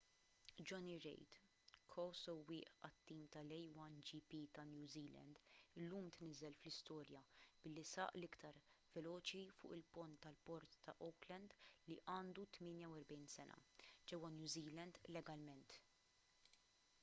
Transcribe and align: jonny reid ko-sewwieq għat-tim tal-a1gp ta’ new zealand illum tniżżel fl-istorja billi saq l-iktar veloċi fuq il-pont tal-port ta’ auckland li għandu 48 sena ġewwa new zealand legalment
jonny 0.69 0.93
reid 1.01 1.33
ko-sewwieq 1.95 2.71
għat-tim 2.87 3.19
tal-a1gp 3.35 4.39
ta’ 4.57 4.65
new 4.69 4.87
zealand 4.93 5.41
illum 5.83 6.07
tniżżel 6.15 6.57
fl-istorja 6.61 7.21
billi 7.67 7.85
saq 7.91 8.15
l-iktar 8.21 8.59
veloċi 8.97 9.43
fuq 9.59 9.77
il-pont 9.77 10.19
tal-port 10.25 10.79
ta’ 10.89 10.97
auckland 11.11 11.55
li 11.91 12.01
għandu 12.15 12.49
48 12.61 13.21
sena 13.37 13.61
ġewwa 14.13 14.35
new 14.41 14.51
zealand 14.59 15.01
legalment 15.19 15.81